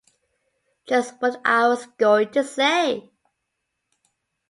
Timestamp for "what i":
1.21-1.67